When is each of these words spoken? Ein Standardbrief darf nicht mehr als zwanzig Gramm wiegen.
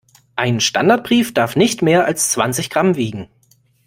Ein 0.35 0.59
Standardbrief 0.61 1.31
darf 1.31 1.55
nicht 1.55 1.83
mehr 1.83 2.05
als 2.05 2.31
zwanzig 2.31 2.71
Gramm 2.71 2.95
wiegen. 2.95 3.27